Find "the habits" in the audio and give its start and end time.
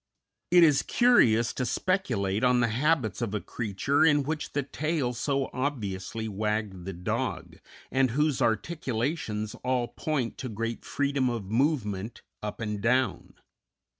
2.59-3.21